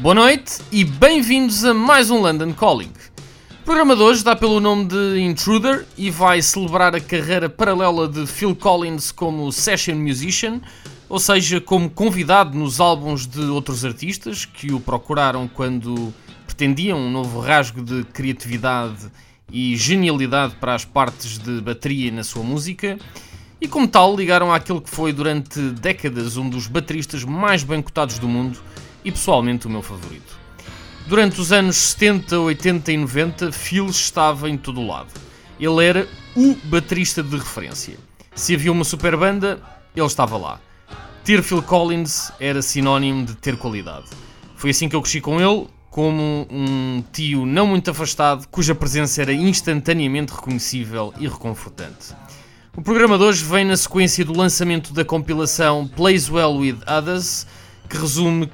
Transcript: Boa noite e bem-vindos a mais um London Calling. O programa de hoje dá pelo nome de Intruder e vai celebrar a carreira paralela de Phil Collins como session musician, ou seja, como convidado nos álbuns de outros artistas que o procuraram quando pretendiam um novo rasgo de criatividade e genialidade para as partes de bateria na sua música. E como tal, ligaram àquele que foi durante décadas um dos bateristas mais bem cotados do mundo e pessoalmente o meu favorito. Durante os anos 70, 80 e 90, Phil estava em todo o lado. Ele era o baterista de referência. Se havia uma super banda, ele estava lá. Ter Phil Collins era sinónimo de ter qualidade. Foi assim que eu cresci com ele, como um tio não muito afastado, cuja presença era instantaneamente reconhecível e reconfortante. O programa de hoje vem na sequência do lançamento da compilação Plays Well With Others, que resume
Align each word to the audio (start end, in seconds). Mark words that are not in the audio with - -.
Boa 0.00 0.14
noite 0.14 0.60
e 0.70 0.84
bem-vindos 0.84 1.64
a 1.64 1.74
mais 1.74 2.08
um 2.08 2.20
London 2.20 2.52
Calling. 2.52 2.92
O 3.50 3.64
programa 3.64 3.96
de 3.96 4.02
hoje 4.02 4.22
dá 4.22 4.36
pelo 4.36 4.60
nome 4.60 4.84
de 4.84 5.18
Intruder 5.18 5.84
e 5.96 6.08
vai 6.08 6.40
celebrar 6.40 6.94
a 6.94 7.00
carreira 7.00 7.48
paralela 7.48 8.06
de 8.06 8.24
Phil 8.24 8.54
Collins 8.54 9.10
como 9.10 9.50
session 9.50 9.96
musician, 9.96 10.60
ou 11.08 11.18
seja, 11.18 11.60
como 11.60 11.90
convidado 11.90 12.56
nos 12.56 12.78
álbuns 12.78 13.26
de 13.26 13.40
outros 13.46 13.84
artistas 13.84 14.44
que 14.44 14.72
o 14.72 14.78
procuraram 14.78 15.48
quando 15.48 16.14
pretendiam 16.46 16.96
um 16.96 17.10
novo 17.10 17.40
rasgo 17.40 17.82
de 17.82 18.04
criatividade 18.04 19.10
e 19.50 19.74
genialidade 19.76 20.54
para 20.60 20.76
as 20.76 20.84
partes 20.84 21.38
de 21.38 21.60
bateria 21.60 22.12
na 22.12 22.22
sua 22.22 22.44
música. 22.44 22.96
E 23.60 23.66
como 23.66 23.88
tal, 23.88 24.14
ligaram 24.14 24.52
àquele 24.52 24.80
que 24.80 24.90
foi 24.90 25.12
durante 25.12 25.58
décadas 25.70 26.36
um 26.36 26.48
dos 26.48 26.68
bateristas 26.68 27.24
mais 27.24 27.64
bem 27.64 27.82
cotados 27.82 28.20
do 28.20 28.28
mundo 28.28 28.60
e 29.04 29.10
pessoalmente 29.10 29.66
o 29.66 29.70
meu 29.70 29.82
favorito. 29.82 30.38
Durante 31.06 31.40
os 31.40 31.52
anos 31.52 31.76
70, 31.76 32.38
80 32.38 32.92
e 32.92 32.96
90, 32.98 33.52
Phil 33.52 33.86
estava 33.86 34.50
em 34.50 34.56
todo 34.56 34.80
o 34.80 34.86
lado. 34.86 35.08
Ele 35.58 35.84
era 35.84 36.08
o 36.36 36.54
baterista 36.64 37.22
de 37.22 37.36
referência. 37.36 37.96
Se 38.34 38.54
havia 38.54 38.70
uma 38.70 38.84
super 38.84 39.16
banda, 39.16 39.60
ele 39.96 40.06
estava 40.06 40.36
lá. 40.36 40.60
Ter 41.24 41.42
Phil 41.42 41.62
Collins 41.62 42.30
era 42.38 42.62
sinónimo 42.62 43.24
de 43.24 43.34
ter 43.34 43.56
qualidade. 43.56 44.06
Foi 44.56 44.70
assim 44.70 44.88
que 44.88 44.94
eu 44.94 45.02
cresci 45.02 45.20
com 45.20 45.40
ele, 45.40 45.66
como 45.90 46.46
um 46.50 47.02
tio 47.12 47.44
não 47.46 47.66
muito 47.66 47.90
afastado, 47.90 48.46
cuja 48.48 48.74
presença 48.74 49.22
era 49.22 49.32
instantaneamente 49.32 50.32
reconhecível 50.32 51.12
e 51.18 51.26
reconfortante. 51.26 52.14
O 52.76 52.82
programa 52.82 53.18
de 53.18 53.24
hoje 53.24 53.44
vem 53.44 53.64
na 53.64 53.76
sequência 53.76 54.24
do 54.24 54.32
lançamento 54.36 54.92
da 54.92 55.04
compilação 55.04 55.88
Plays 55.88 56.30
Well 56.30 56.58
With 56.58 56.78
Others, 56.86 57.46
que 57.88 57.96
resume 57.96 58.46